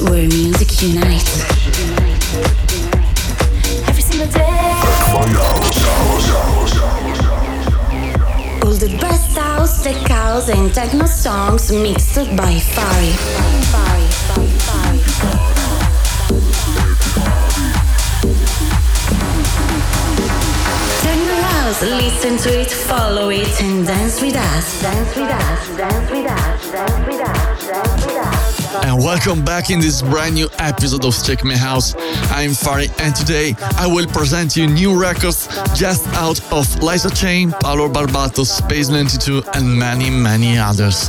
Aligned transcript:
where 0.00 0.28
music 0.28 0.82
unites. 0.82 1.42
Every 3.88 4.02
single 4.02 4.28
day. 4.28 4.72
All 8.62 8.74
the 8.74 8.96
best 9.00 9.36
house, 9.36 9.82
tech 9.82 9.96
house, 10.08 10.48
and 10.48 10.72
techno 10.72 11.06
songs 11.06 11.72
mixed 11.72 12.14
by 12.36 12.54
Phari. 12.54 13.12
House, 21.40 21.82
listen 21.82 22.36
to 22.38 22.60
it, 22.60 22.70
follow 22.70 23.30
it, 23.30 23.60
and 23.60 23.86
dance 23.86 24.20
with 24.20 24.36
us. 24.36 24.82
Dance 24.82 25.16
with 25.16 25.30
us, 25.30 25.76
dance 25.76 26.10
with 26.10 26.26
us, 26.26 26.70
dance 26.72 27.06
with 27.06 27.20
us, 27.20 27.66
dance 27.66 28.06
with 28.06 28.16
us. 28.16 28.37
And 28.70 29.02
welcome 29.02 29.42
back 29.44 29.70
in 29.70 29.80
this 29.80 30.02
brand 30.02 30.34
new 30.34 30.48
episode 30.58 31.04
of 31.06 31.16
Tech 31.16 31.42
My 31.42 31.56
House. 31.56 31.94
I'm 32.30 32.50
Phari, 32.50 32.88
and 33.00 33.16
today 33.16 33.54
I 33.78 33.86
will 33.86 34.06
present 34.06 34.56
you 34.56 34.66
new 34.66 35.00
records 35.00 35.48
just 35.74 36.06
out 36.08 36.38
of 36.52 36.66
Lysa 36.80 37.10
Chain, 37.18 37.50
Paolo 37.60 37.88
Barbato, 37.88 38.44
Space 38.44 38.90
92, 38.90 39.42
and 39.54 39.78
many, 39.78 40.10
many 40.10 40.58
others. 40.58 41.08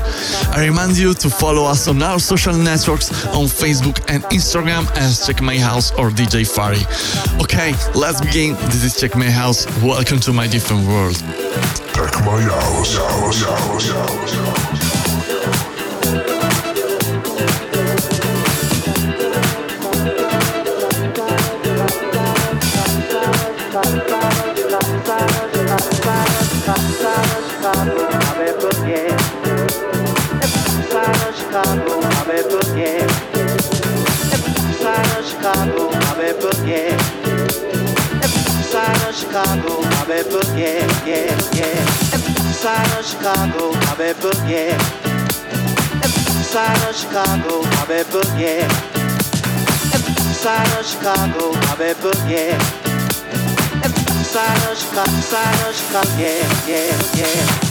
I 0.52 0.66
remind 0.66 0.98
you 0.98 1.14
to 1.16 1.30
follow 1.30 1.66
us 1.66 1.90
on 1.90 2.02
our 2.02 2.20
social 2.20 2.54
networks 2.54 3.12
on 3.28 3.46
Facebook 3.46 4.00
and 4.08 4.24
Instagram 4.26 4.90
as 4.96 5.26
Tech 5.26 5.42
My 5.42 5.58
House 5.58 5.92
or 5.92 6.12
DJ 6.12 6.48
Phari. 6.48 6.84
Okay, 7.44 7.74
let's 7.94 8.22
begin. 8.22 8.54
This 8.72 8.84
is 8.86 8.96
Tech 8.96 9.18
My 9.18 9.30
House. 9.30 9.66
Welcome 9.84 10.22
to 10.22 10.32
my 10.32 10.48
different 10.48 10.88
world. 10.88 11.18
Check 11.94 12.14
my 12.26 12.42
house, 12.42 12.96
house, 12.96 13.44
house, 13.44 13.90
house. 13.90 14.79
Chicago, 39.40 39.82
my 39.82 40.06
bed 40.06 40.26
yeah, 40.58 41.06
yeah, 41.08 41.32
yeah. 41.54 41.86
Side 42.52 43.00
of 43.00 43.06
Chicago, 43.06 43.72
my 43.72 43.96
bed 43.96 44.18
yeah. 44.50 44.78
Side 46.44 46.90
of 46.90 46.94
Chicago, 46.94 47.62
my 47.62 47.86
bed 47.88 48.08
yeah. 48.38 48.68
Side 50.34 50.78
of 50.78 50.86
Chicago, 50.86 51.54
my 51.54 51.76
bed 51.78 51.96
yeah. 52.28 52.60
Side 54.24 54.72
of 54.72 54.78
Chicago, 54.78 55.12
side 55.22 55.70
of 55.70 55.74
Chicago, 55.74 56.10
yeah, 56.18 56.68
yeah, 56.68 57.02
yeah. 57.16 57.69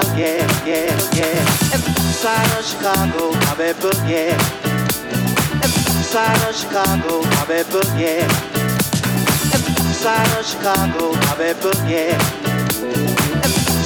up, 0.00 0.16
yeah, 0.16 0.40
yeah, 0.64 0.90
yeah. 1.12 1.44
Side 2.20 2.52
of 2.58 2.64
Chicago, 2.64 3.32
my 3.32 3.54
bed 3.56 3.76
book, 3.80 4.00
yeah. 4.06 4.36
Side 6.12 6.42
of 6.48 6.54
Chicago, 6.54 7.22
my 7.22 7.44
bed 7.46 7.66
book, 7.70 7.90
yeah. 7.96 8.26
Side 10.02 10.32
of 10.38 10.44
Chicago, 10.46 11.12
my 11.12 11.36
bed 11.36 11.56
book, 11.60 11.80
yeah. 11.86 12.18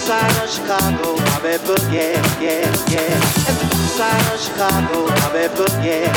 Side 0.06 0.36
of 0.42 0.48
Chicago, 0.50 1.16
my 1.16 1.40
bed 1.42 1.60
book, 1.66 1.84
yeah, 1.90 2.20
yeah, 2.40 2.66
yeah. 2.94 3.20
Side 3.96 4.26
of 4.32 4.40
Chicago, 4.44 5.06
my 5.06 5.32
bed 5.32 5.50
book, 5.56 5.74
yeah. 5.82 6.12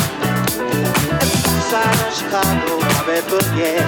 Side 1.70 2.02
of 2.06 2.14
Chicago, 2.18 2.80
my 2.80 3.02
bed 3.08 3.24
book, 3.30 3.50
yeah. 3.56 3.86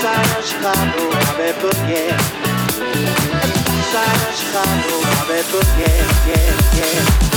Side 0.00 0.30
of 0.38 0.44
Chicago, 0.50 1.02
my 1.10 1.32
bed 1.38 1.54
book, 1.62 1.80
yeah. 1.88 3.27
inside 3.98 4.34
Chicago, 4.34 5.00
I 5.02 5.24
bet, 5.28 5.46
yeah, 5.78 6.26
yeah, 6.26 7.20
yeah. 7.22 7.27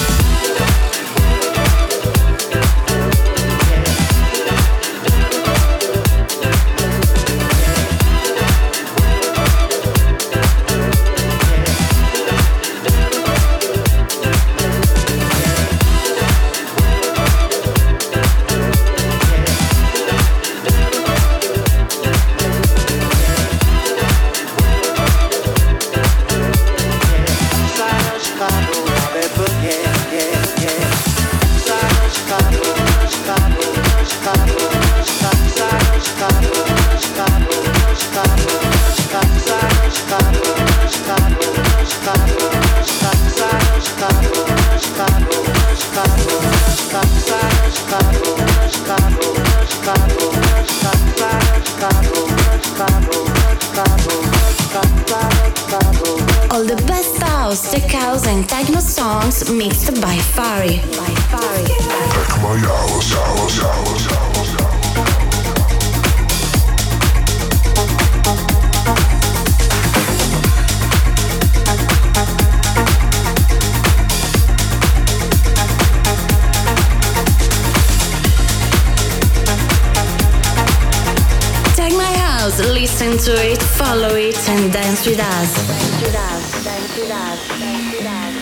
Listen 83.02 83.34
to 83.34 83.42
it, 83.50 83.62
follow 83.62 84.16
it, 84.16 84.38
and 84.50 84.72
dance 84.72 85.08
with 85.08 85.20
us. 85.20 85.68
Dance 85.68 86.02
with 86.02 86.16
us, 86.16 86.64
dance 86.64 86.98
with 86.98 87.12
us, 87.12 87.48
dance 87.60 87.98
with 87.98 88.06
us. 88.06 88.41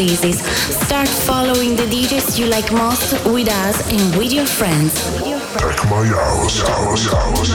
releases. 0.00 0.40
Start 0.86 1.08
following 1.08 1.76
the 1.76 1.84
DJs 1.84 2.38
you 2.38 2.46
like 2.46 2.72
most 2.72 3.12
with 3.26 3.48
us 3.48 3.76
and 3.92 4.16
with 4.16 4.32
your 4.32 4.46
friends. 4.46 4.94
Take 5.58 5.84
my 5.90 6.06
house, 6.06 6.60
house, 6.62 7.06
house. 7.06 7.50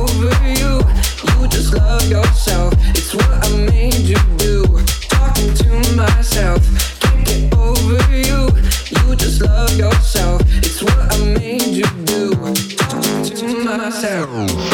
Over 0.00 0.32
you, 0.60 0.80
you 1.28 1.48
just 1.48 1.74
love 1.74 2.08
yourself. 2.08 2.72
It's 2.96 3.14
what 3.14 3.28
I 3.44 3.48
made 3.70 4.04
you 4.12 4.20
do. 4.38 4.64
Talking 5.08 5.52
to 5.54 5.96
myself, 5.96 6.60
can't 7.00 7.26
get 7.26 7.54
over 7.54 8.00
you. 8.16 8.48
You 8.90 9.16
just 9.16 9.42
love 9.42 9.76
yourself. 9.76 10.40
It's 10.64 10.82
what 10.82 10.98
I 11.12 11.18
made 11.38 11.74
you 11.80 11.88
do. 12.06 12.30
Talking 12.76 13.36
to 13.36 13.64
myself. 13.64 14.69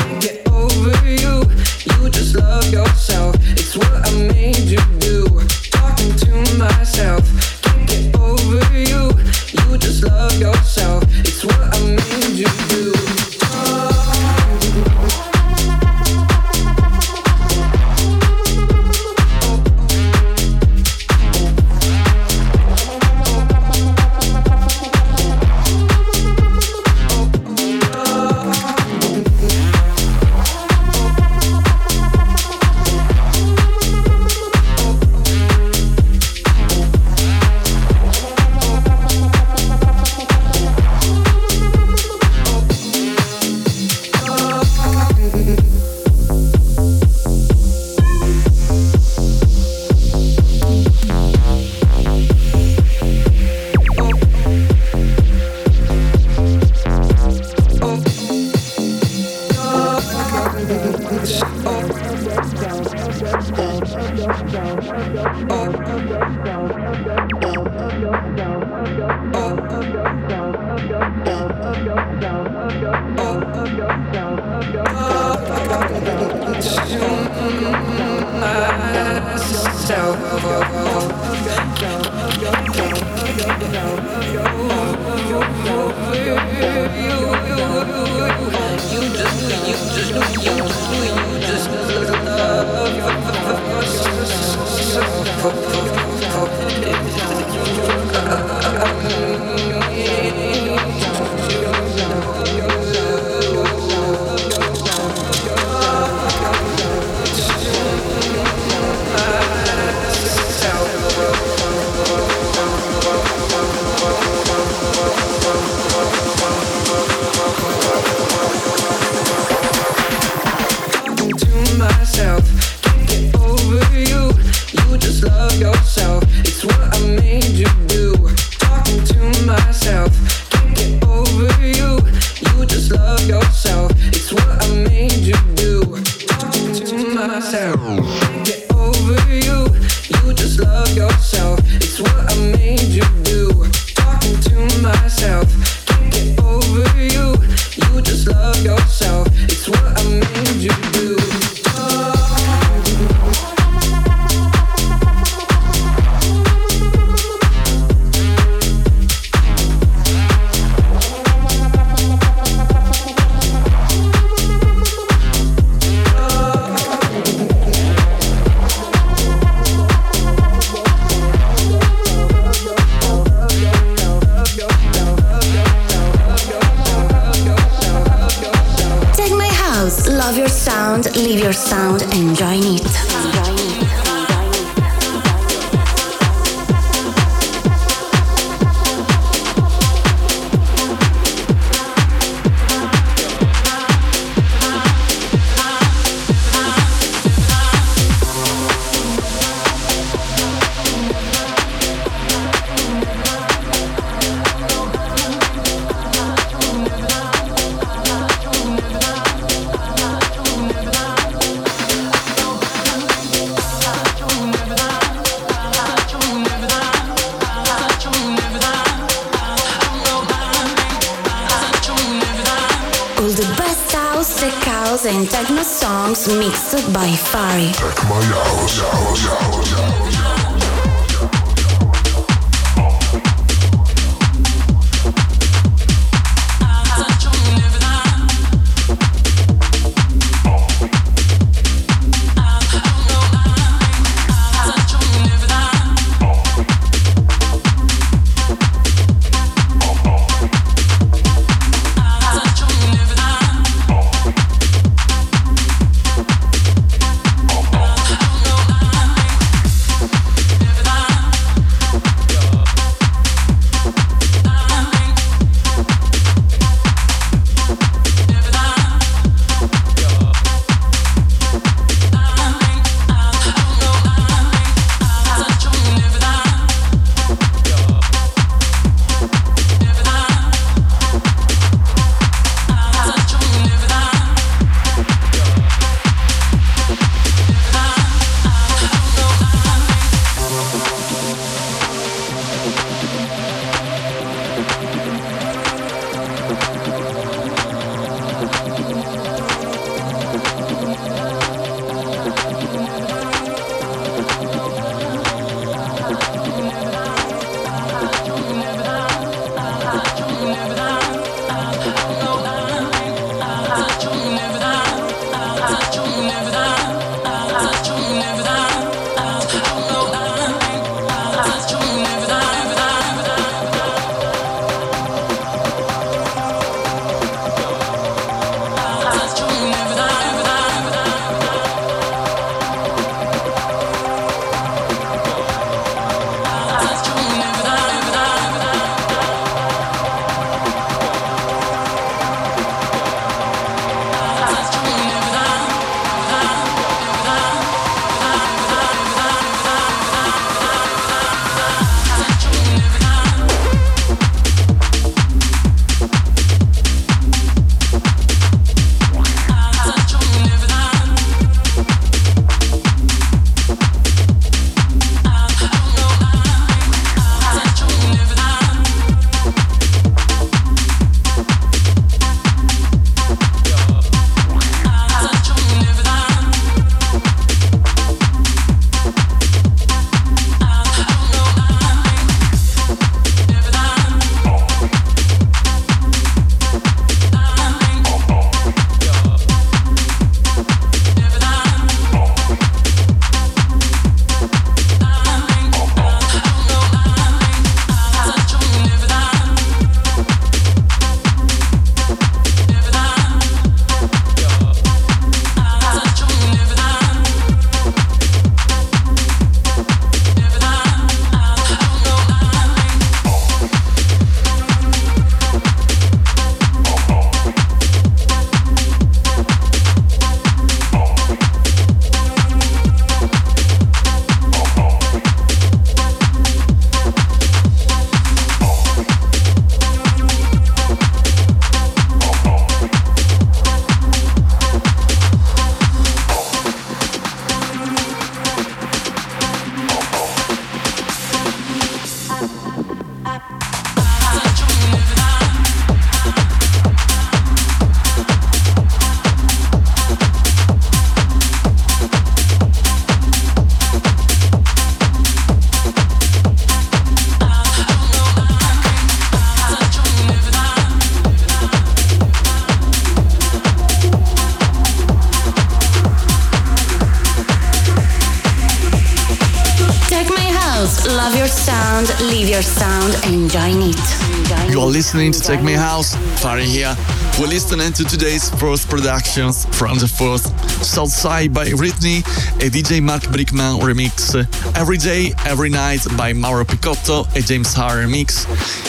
Listening 474.96 475.30
to 475.30 475.40
Tech 475.40 475.62
My 475.62 475.74
House. 475.74 476.14
Phari 476.40 476.64
here. 476.64 476.96
We're 477.38 477.48
listening 477.48 477.92
to 477.92 478.04
today's 478.04 478.48
first 478.58 478.88
productions 478.88 479.66
from 479.76 479.98
the 479.98 480.08
first 480.08 480.46
Southside 480.82 481.52
by 481.52 481.66
Ridney, 481.66 482.20
a 482.64 482.70
DJ 482.70 483.02
Mark 483.02 483.20
Brickman 483.24 483.78
remix. 483.82 484.34
Uh, 484.34 484.46
Every 484.74 484.96
Day, 484.96 485.34
Every 485.44 485.68
Night 485.68 486.00
by 486.16 486.32
Mauro 486.32 486.64
Picotto, 486.64 487.26
a 487.36 487.42
James 487.42 487.74
Hurr 487.74 488.06
remix. 488.06 488.46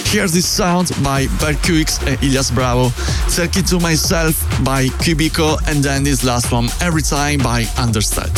Here's 0.10 0.32
this 0.32 0.48
sound 0.48 0.92
by 1.04 1.28
Per 1.40 1.52
QX 1.52 2.08
and 2.08 2.24
Elias 2.24 2.52
Bravo. 2.52 2.88
Take 3.30 3.58
It 3.58 3.68
To 3.68 3.80
Myself 3.82 4.42
by 4.64 4.86
Qubiko 5.04 5.60
and 5.68 5.84
then 5.84 6.06
this 6.06 6.24
last 6.24 6.54
one, 6.54 6.70
Every 6.80 7.02
Time 7.02 7.40
by 7.40 7.66
Understate. 7.78 8.32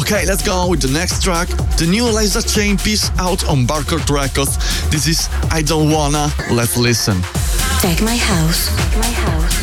Okay, 0.00 0.24
let's 0.24 0.42
go 0.42 0.66
with 0.66 0.80
the 0.80 0.88
next 0.88 1.22
track. 1.22 1.46
The 1.76 1.86
new 1.86 2.04
Lysa 2.04 2.42
Chain 2.42 2.78
piece 2.78 3.10
out 3.18 3.46
on 3.46 3.66
Barcode 3.66 4.08
Records. 4.08 4.56
This 4.88 5.06
is 5.06 5.28
I 5.50 5.60
Don't 5.60 5.90
Wanna. 5.90 6.32
Let's 6.50 6.78
listen. 6.78 7.20
Take 7.80 8.00
my 8.00 8.16
house. 8.16 8.68
Take 8.76 8.96
my 8.96 9.10
house. 9.10 9.59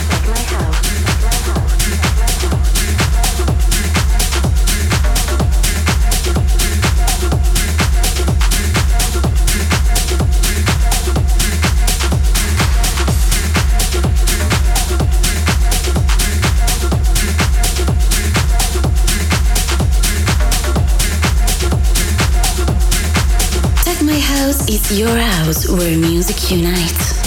Your 24.91 25.09
house 25.09 25.67
where 25.67 25.97
music 25.97 26.49
unites. 26.49 27.26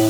When 0.00 0.08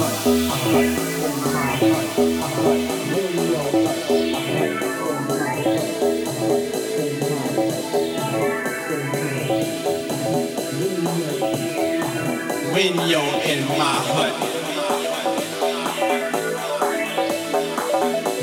you're 13.08 13.34
in 13.42 13.66
my 13.66 13.98
hut. 14.06 14.34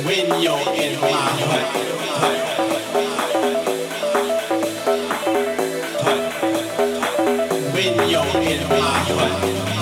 When 0.03 0.27
you're 0.41 0.67
in 0.75 0.99
my 0.99 1.27
hut, 1.47 1.67
hut. 2.19 2.39
When 7.73 7.93
you're 8.10 8.36
in 8.43 8.62
my 8.67 8.99
hut. 9.07 9.77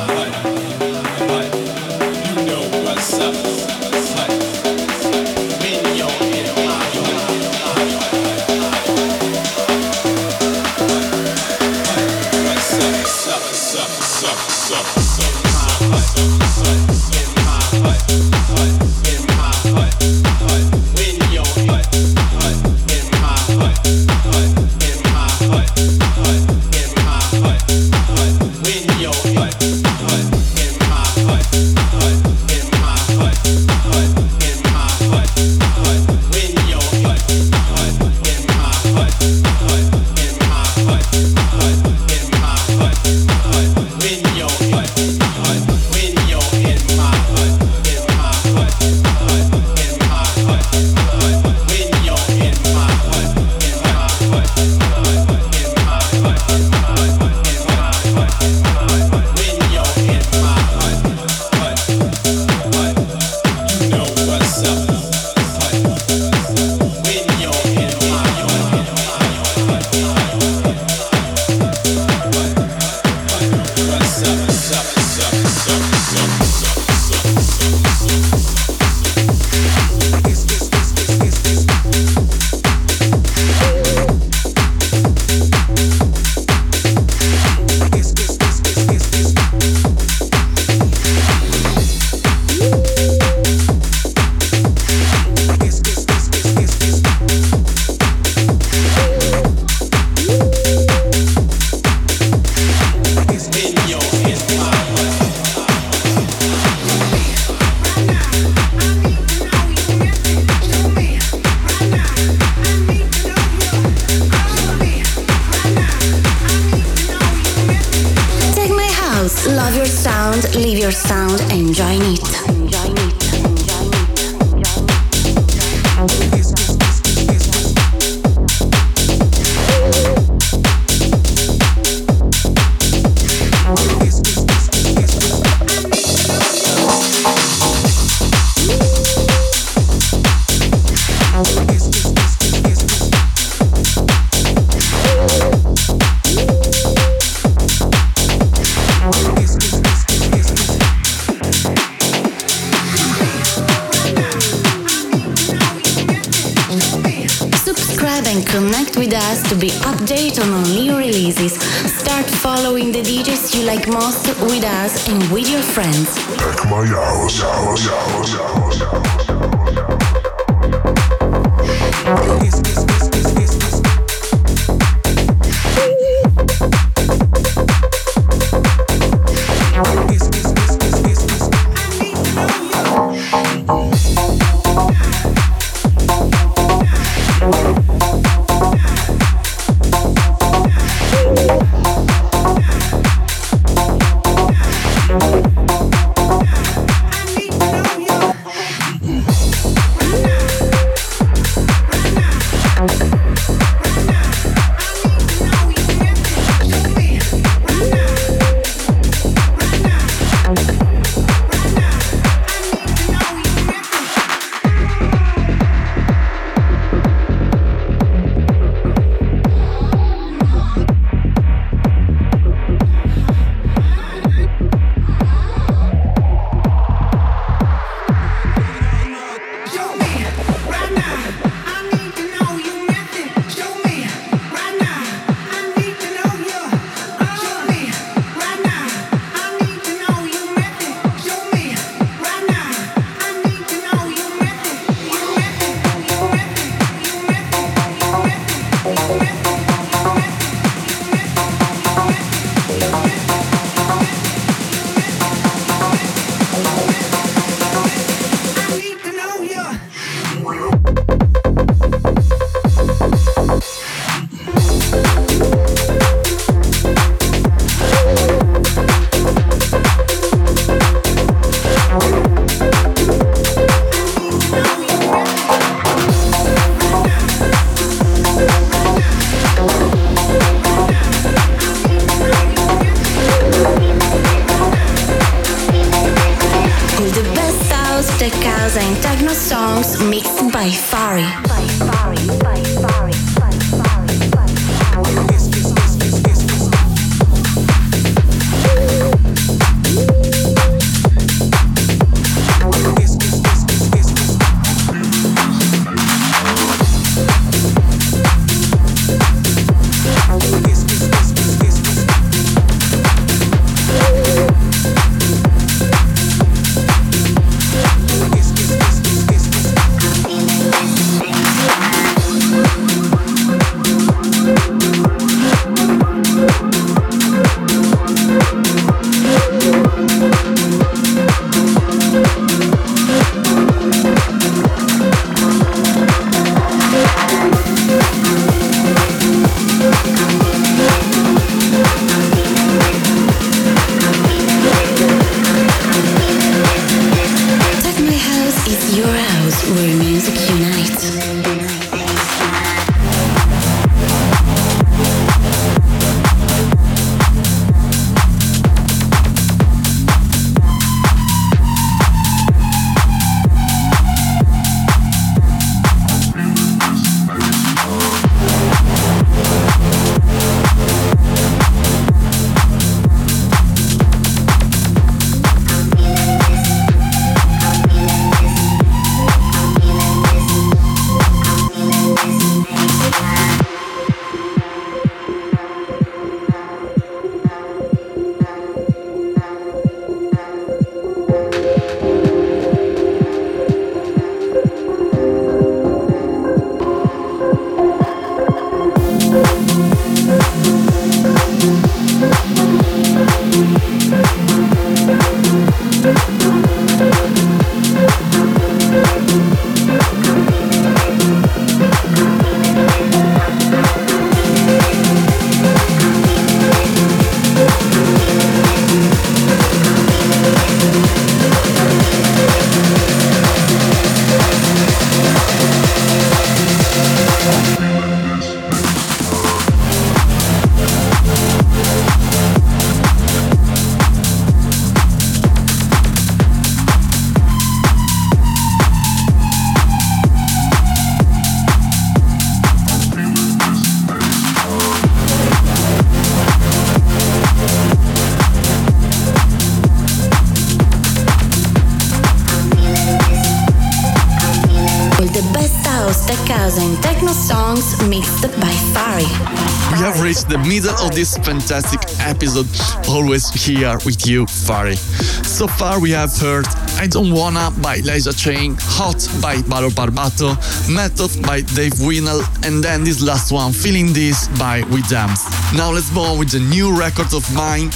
The 460.48 460.60
middle 460.60 460.96
of 461.04 461.16
this 461.16 461.36
fantastic 461.40 462.00
episode, 462.20 462.68
always 463.10 463.50
here 463.50 463.98
with 464.06 464.28
you, 464.28 464.46
Phari. 464.46 464.96
So 465.44 465.68
far, 465.68 466.00
we 466.00 466.12
have 466.12 466.38
heard 466.38 466.68
I 466.98 467.08
Don't 467.08 467.32
Wanna 467.32 467.72
by 467.82 467.98
Lysa 467.98 468.38
Chain, 468.38 468.78
Hot 468.80 469.28
by 469.42 469.62
Paolo 469.64 469.90
Barbato, 469.90 470.56
Method 470.88 471.42
by 471.42 471.62
Dave 471.62 472.00
Winnel, 472.00 472.42
and 472.64 472.84
then 472.84 473.04
this 473.04 473.24
last 473.24 473.52
one, 473.52 473.74
Feeling 473.74 474.14
This 474.14 474.48
by 474.60 474.82
WeDamnz. 474.84 475.76
Now 475.76 475.92
let's 475.92 476.14
move 476.14 476.26
on 476.26 476.38
with 476.38 476.52
the 476.52 476.60
new 476.60 476.96
record 476.96 477.34
of 477.34 477.44
mine, 477.56 477.90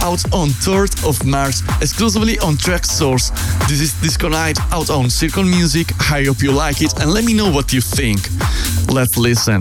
out 0.00 0.22
on 0.32 0.50
3rd 0.62 1.08
of 1.08 1.26
March, 1.26 1.56
exclusively 1.82 2.38
on 2.38 2.54
Traxsource. 2.54 3.32
This 3.68 3.80
is 3.80 3.92
Disco 4.00 4.28
Night 4.28 4.58
out 4.72 4.90
on 4.90 5.10
Circle 5.10 5.44
Music. 5.44 5.88
I 6.10 6.24
hope 6.24 6.40
you 6.40 6.52
like 6.52 6.82
it 6.82 6.98
and 7.00 7.10
let 7.10 7.24
me 7.24 7.34
know 7.34 7.50
what 7.50 7.72
you 7.72 7.80
think. 7.80 8.20
Let's 8.88 9.16
listen. 9.18 9.60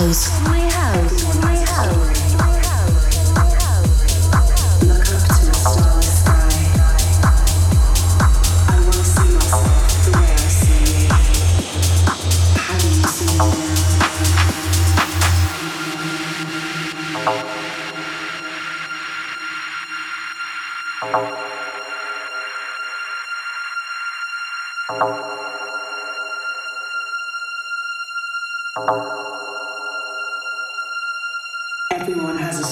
House. 0.00 0.59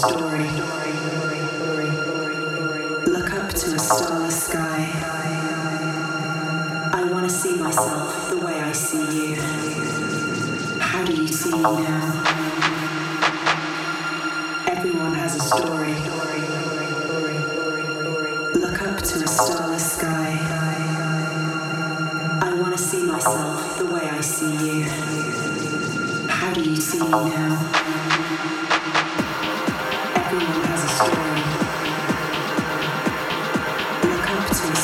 Look 0.01 0.15
up 3.35 3.51
to 3.51 3.75
a 3.75 3.79
starless 3.81 4.45
sky. 4.45 4.91
I 6.93 7.03
want 7.11 7.29
to 7.29 7.35
see 7.35 7.57
myself 7.57 8.31
the 8.31 8.39
way 8.39 8.61
I 8.61 8.71
see 8.71 9.33
you. 9.33 9.35
How 10.79 11.05
do 11.05 11.13
you 11.21 11.27
see 11.27 11.51
me 11.51 11.63
now? 11.63 12.25
Everyone 14.69 15.15
has 15.15 15.35
a 15.35 15.41
story. 15.41 15.95
Look 18.55 18.81
up 18.81 19.03
to 19.03 19.25
a 19.25 19.27
starless 19.27 19.97
sky. 19.97 20.39
I 22.41 22.55
want 22.55 22.77
to 22.77 22.79
see 22.81 23.03
myself 23.03 23.79
the 23.79 23.87
way 23.87 24.09
I 24.09 24.21
see 24.21 24.53
you. 24.65 24.85
How 26.29 26.53
do 26.55 26.63
you 26.63 26.77
see 26.77 27.03
me 27.03 27.09
now? 27.09 27.88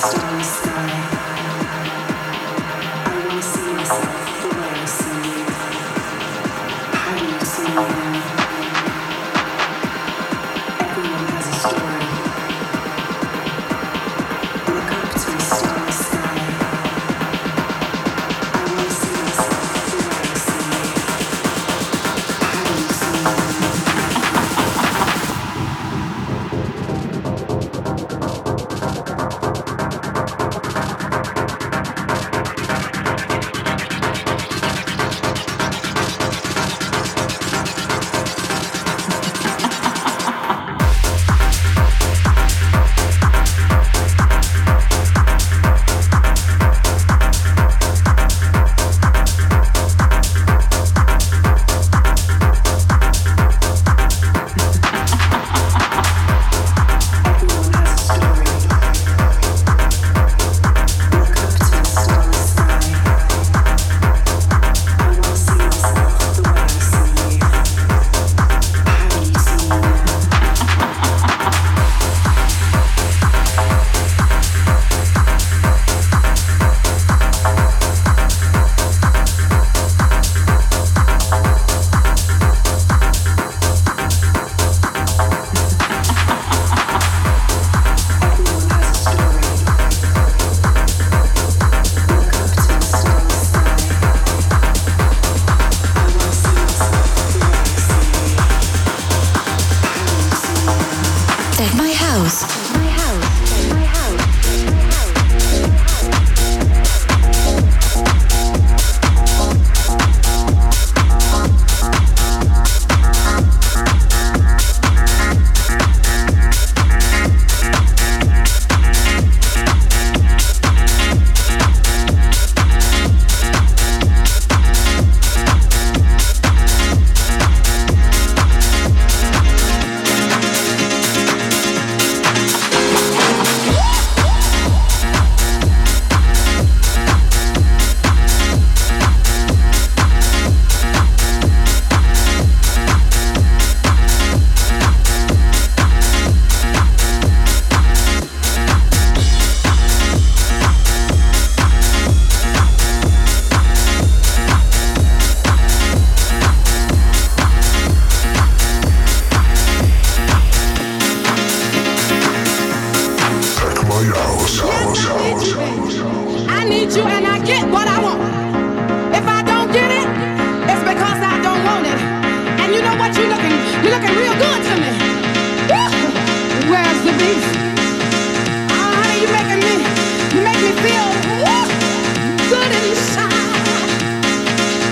systems. 0.04 0.63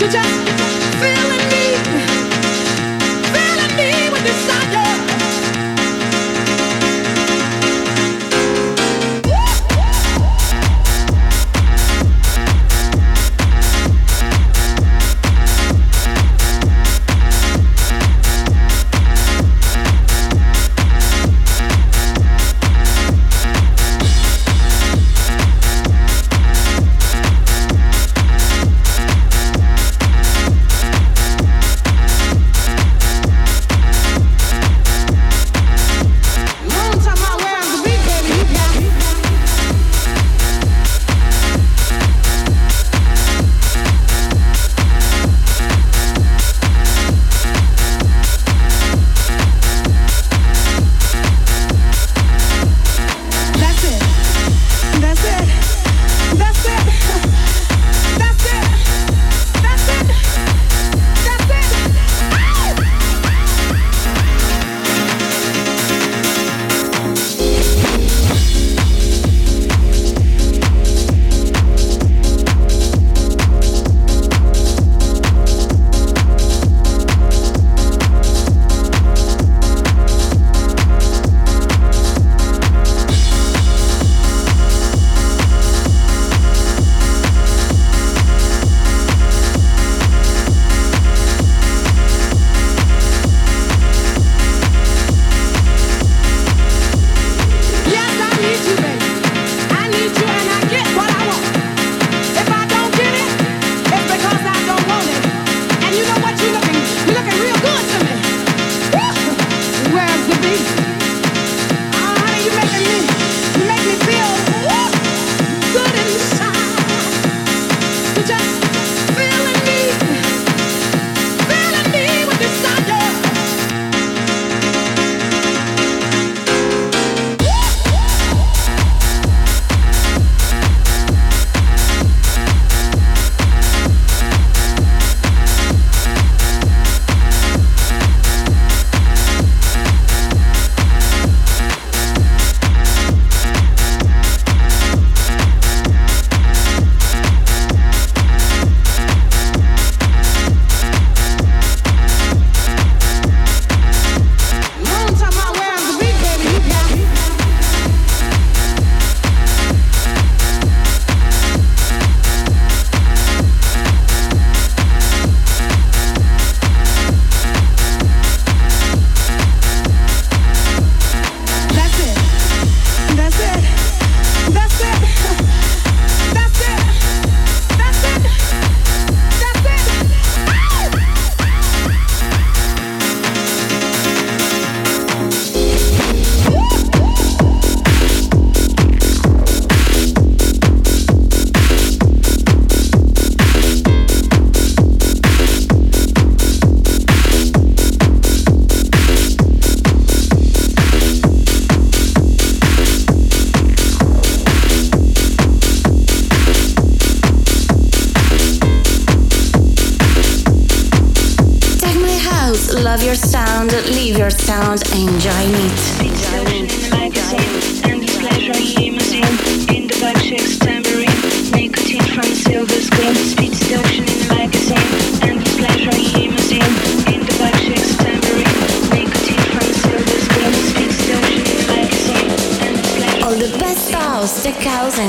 just 0.08 0.61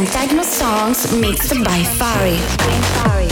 and 0.04 0.12
techno 0.12 0.44
songs 0.44 1.14
mixed 1.16 1.54
by 1.64 1.80
Phari. 1.98 2.38
By 2.58 2.76
Phari. 2.94 3.23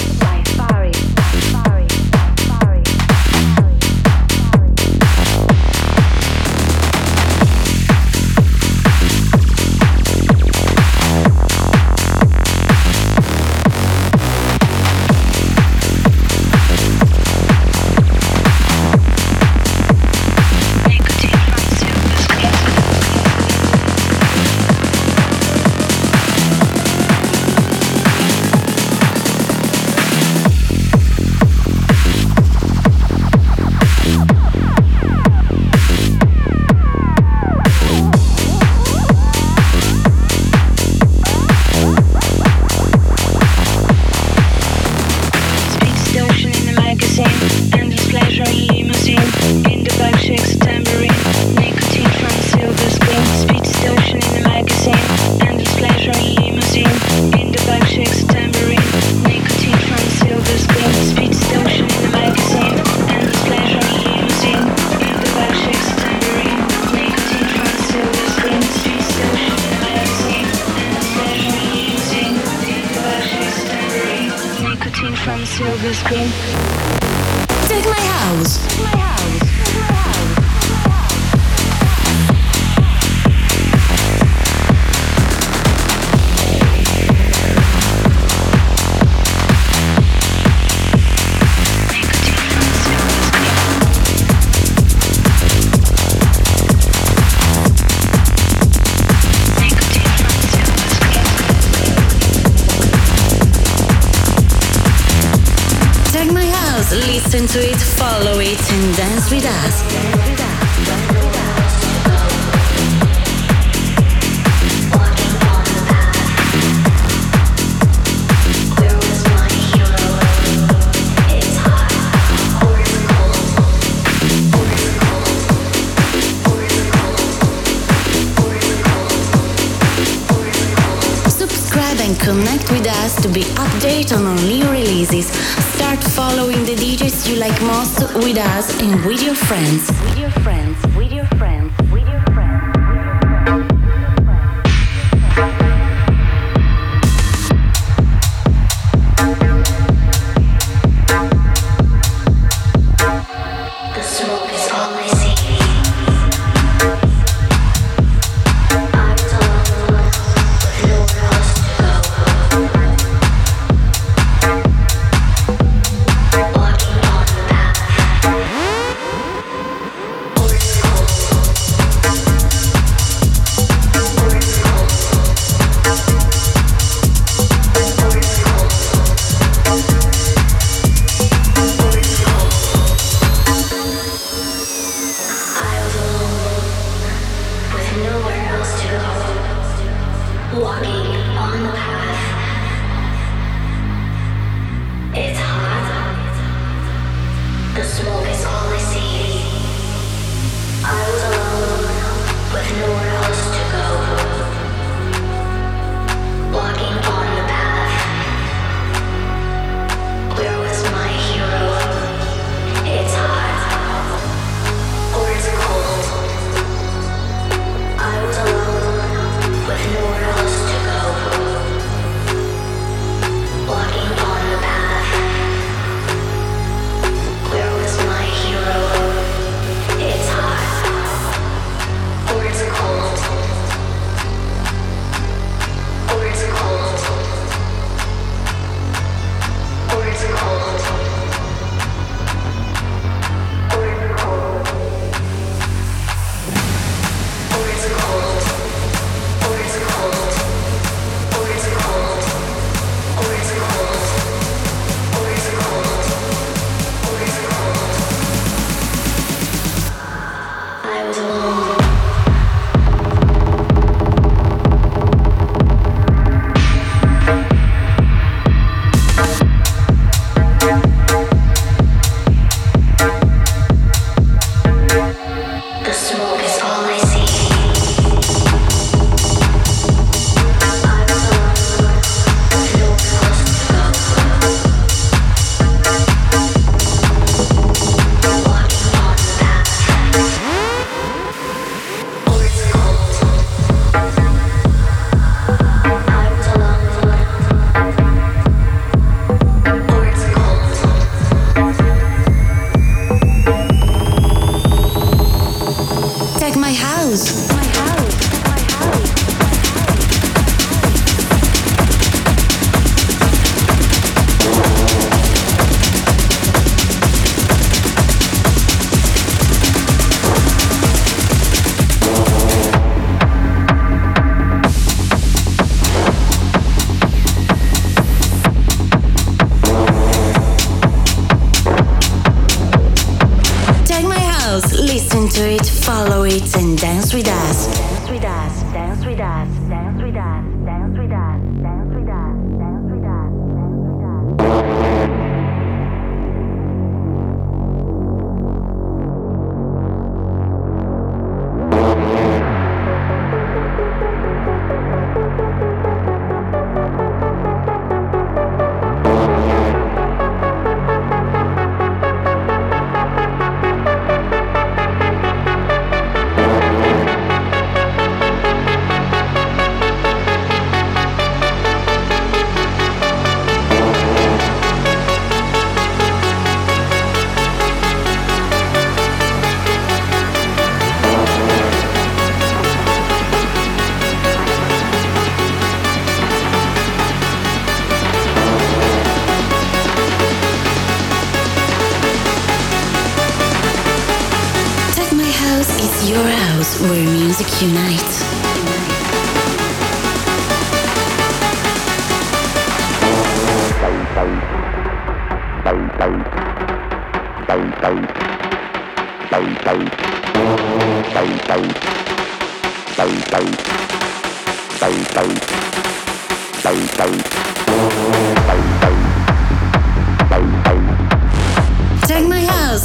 Friends. 139.51 139.90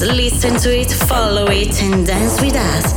Listen 0.07 0.57
to 0.57 0.71
it, 0.77 0.93
follow 0.93 1.47
it, 1.49 1.83
and 1.83 2.07
dance 2.07 2.41
with 2.41 2.55
us. 2.55 2.95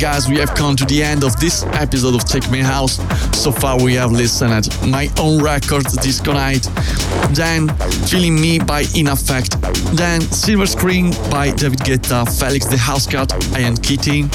Guys, 0.00 0.30
we 0.30 0.36
have 0.38 0.54
come 0.54 0.76
to 0.76 0.86
the 0.86 1.02
end 1.02 1.24
of 1.24 1.38
this 1.38 1.62
episode 1.74 2.14
of 2.14 2.24
Tech 2.24 2.50
My 2.50 2.62
House. 2.62 2.96
So 3.38 3.52
far, 3.52 3.82
we 3.82 3.92
have 3.96 4.10
listened 4.10 4.66
my 4.88 5.10
own 5.18 5.42
records 5.42 5.94
Disco 5.98 6.32
Night, 6.32 6.62
then 7.32 7.68
Feeling 8.08 8.40
Me 8.40 8.58
by 8.58 8.84
Inafekt, 8.94 9.60
then 9.94 10.22
Silver 10.22 10.66
Screen 10.66 11.10
by 11.30 11.50
David 11.50 11.80
Guetta, 11.80 12.24
Felix 12.38 12.64
Da 12.64 12.76
Housecat, 12.78 13.58
Ian 13.58 13.76
Keating, 13.76 14.30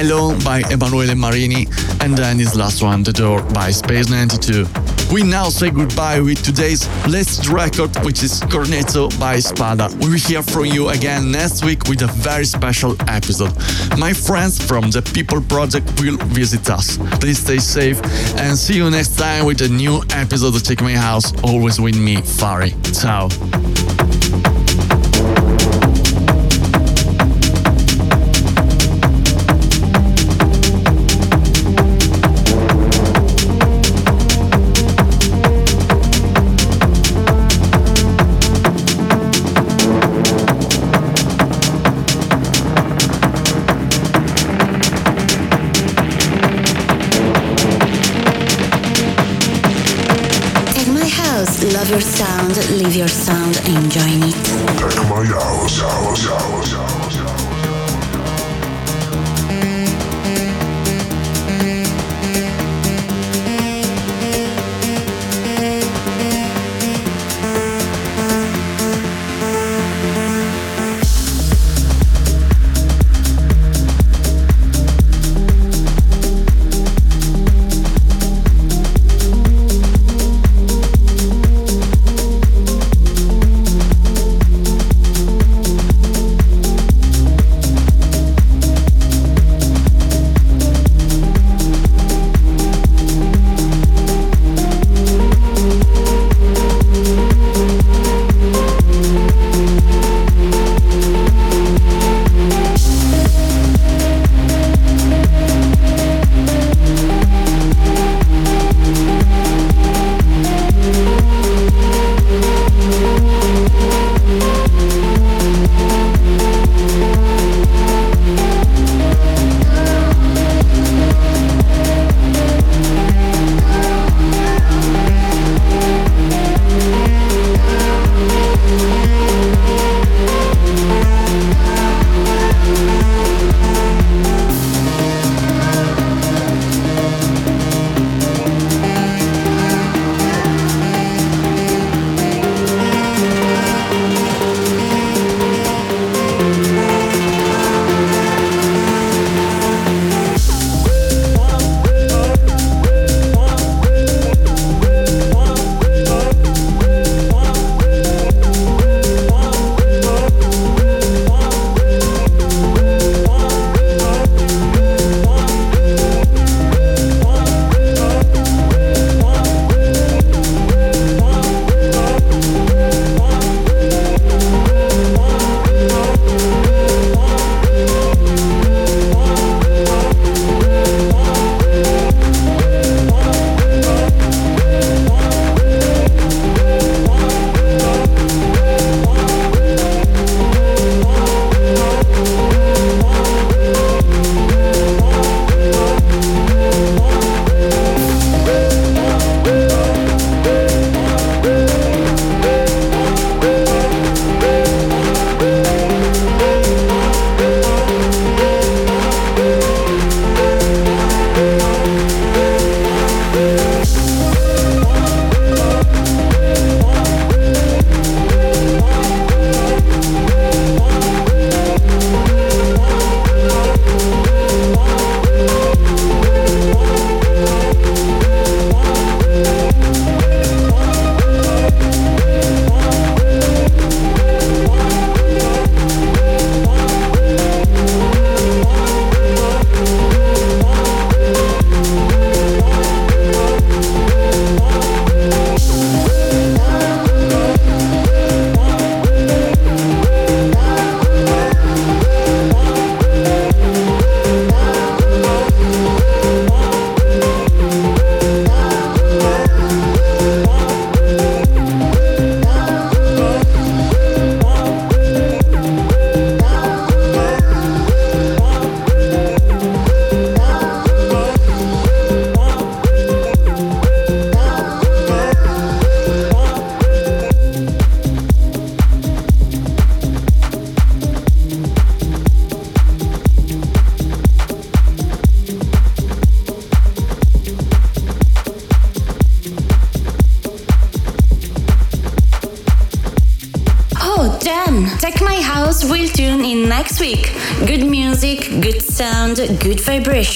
Alone 0.00 0.38
by 0.44 0.60
Emanuele 0.70 1.14
Marini, 1.14 1.66
and 2.02 2.14
then 2.14 2.36
this 2.36 2.54
last 2.54 2.82
one, 2.82 3.02
The 3.02 3.12
Door 3.12 3.42
by 3.54 3.70
Space 3.70 4.10
92. 4.10 4.85
We 5.12 5.22
now 5.22 5.48
say 5.48 5.70
goodbye 5.70 6.20
with 6.20 6.42
today's 6.42 6.88
latest 7.06 7.48
record, 7.48 7.94
which 8.04 8.22
is 8.22 8.40
Cornetto 8.42 9.08
by 9.20 9.38
Spada. 9.38 9.88
We 10.00 10.08
will 10.10 10.18
hear 10.18 10.42
from 10.42 10.66
you 10.66 10.88
again 10.88 11.30
next 11.30 11.64
week 11.64 11.84
with 11.84 12.02
a 12.02 12.08
very 12.08 12.44
special 12.44 12.96
episode. 13.08 13.52
My 13.98 14.12
friends 14.12 14.62
from 14.62 14.90
the 14.90 15.02
People 15.14 15.40
Project 15.40 15.86
will 16.00 16.16
visit 16.34 16.68
us. 16.70 16.98
Please 17.20 17.38
stay 17.38 17.58
safe 17.58 18.00
and 18.36 18.58
see 18.58 18.74
you 18.76 18.90
next 18.90 19.16
time 19.16 19.46
with 19.46 19.62
a 19.62 19.68
new 19.68 20.02
episode 20.10 20.54
of 20.56 20.62
Tech 20.62 20.82
My 20.82 20.92
House, 20.94 21.32
always 21.42 21.80
with 21.80 21.96
me, 21.96 22.16
Phari. 22.16 22.72
Ciao. 23.00 24.05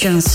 Vibrations. 0.01 0.30